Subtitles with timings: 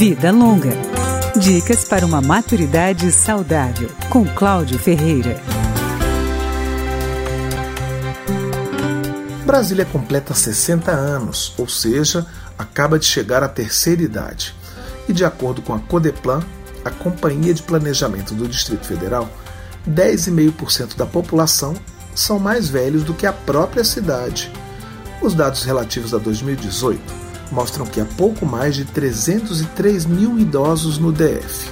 [0.00, 0.70] Vida Longa.
[1.36, 5.38] Dicas para uma maturidade saudável, com Cláudio Ferreira.
[9.44, 12.26] Brasília completa 60 anos, ou seja,
[12.58, 14.54] acaba de chegar à terceira idade.
[15.06, 16.42] E de acordo com a Codeplan,
[16.82, 19.28] a Companhia de Planejamento do Distrito Federal,
[19.86, 21.74] 10,5% da população
[22.14, 24.50] são mais velhos do que a própria cidade.
[25.20, 31.12] Os dados relativos a 2018 mostram que há pouco mais de 303 mil idosos no
[31.12, 31.70] DF.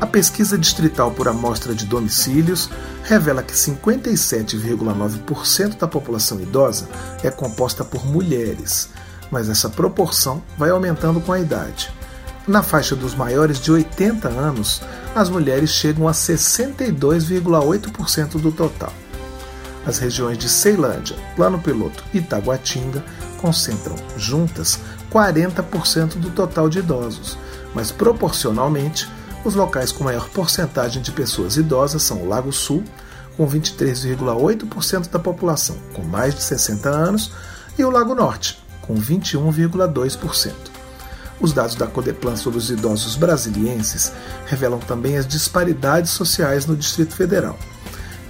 [0.00, 2.70] A pesquisa distrital por amostra de domicílios
[3.04, 6.88] revela que 57,9% da população idosa
[7.22, 8.88] é composta por mulheres,
[9.30, 11.92] mas essa proporção vai aumentando com a idade.
[12.48, 14.80] Na faixa dos maiores de 80 anos,
[15.14, 18.94] as mulheres chegam a 62,8% do total.
[19.84, 23.04] As regiões de Ceilândia, Plano Piloto e Taguatinga
[23.40, 24.78] concentram juntas
[25.10, 27.36] 40% do total de idosos,
[27.74, 29.08] mas proporcionalmente,
[29.44, 32.84] os locais com maior porcentagem de pessoas idosas são o Lago Sul,
[33.36, 37.32] com 23,8% da população com mais de 60 anos,
[37.78, 40.52] e o Lago Norte, com 21,2%.
[41.40, 44.12] Os dados da Codeplan sobre os idosos brasilienses
[44.46, 47.58] revelam também as disparidades sociais no Distrito Federal.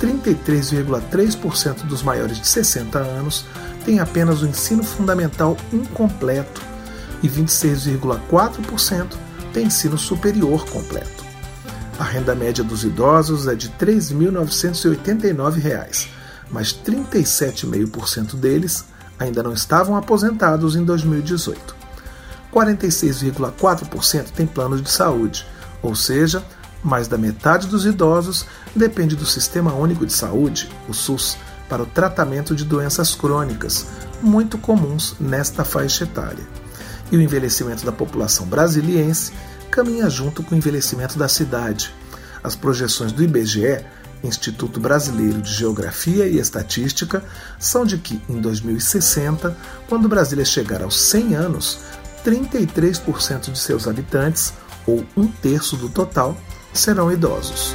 [0.00, 3.44] 33,3% dos maiores de 60 anos
[3.84, 6.60] têm apenas o ensino fundamental incompleto
[7.22, 9.16] e 26,4%
[9.52, 11.22] têm ensino superior completo.
[11.98, 16.08] A renda média dos idosos é de R$ 3.989,
[16.50, 18.86] mas 37,5% deles
[19.18, 21.76] ainda não estavam aposentados em 2018.
[22.52, 25.46] 46,4% têm planos de saúde,
[25.82, 26.42] ou seja,
[26.82, 31.38] mais da metade dos idosos depende do Sistema Único de Saúde, o SUS,
[31.72, 33.86] para o tratamento de doenças crônicas,
[34.20, 36.46] muito comuns nesta faixa etária.
[37.10, 39.32] E o envelhecimento da população brasiliense
[39.70, 41.90] caminha junto com o envelhecimento da cidade.
[42.44, 43.82] As projeções do IBGE,
[44.22, 47.24] Instituto Brasileiro de Geografia e Estatística,
[47.58, 49.56] são de que, em 2060,
[49.88, 51.78] quando Brasília chegar aos 100 anos,
[52.22, 54.52] 33% de seus habitantes,
[54.86, 56.36] ou um terço do total,
[56.74, 57.74] serão idosos.